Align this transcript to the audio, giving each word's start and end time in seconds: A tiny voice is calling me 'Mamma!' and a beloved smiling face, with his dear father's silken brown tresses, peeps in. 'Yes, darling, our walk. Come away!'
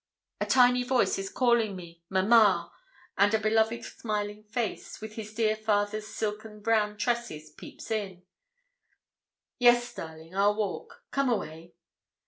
A 0.39 0.47
tiny 0.47 0.81
voice 0.81 1.19
is 1.19 1.29
calling 1.29 1.75
me 1.75 2.01
'Mamma!' 2.09 2.71
and 3.19 3.35
a 3.35 3.39
beloved 3.39 3.85
smiling 3.85 4.43
face, 4.45 4.99
with 4.99 5.13
his 5.13 5.31
dear 5.31 5.55
father's 5.55 6.07
silken 6.07 6.59
brown 6.59 6.97
tresses, 6.97 7.51
peeps 7.51 7.91
in. 7.91 8.23
'Yes, 9.59 9.93
darling, 9.93 10.33
our 10.33 10.53
walk. 10.55 11.03
Come 11.11 11.29
away!' 11.29 11.75